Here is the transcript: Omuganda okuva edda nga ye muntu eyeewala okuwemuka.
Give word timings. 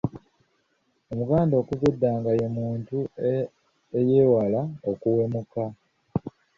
Omuganda 1.11 1.53
okuva 1.61 1.85
edda 1.91 2.11
nga 2.19 2.31
ye 2.39 2.47
muntu 2.57 2.97
eyeewala 3.99 4.61
okuwemuka. 4.91 5.63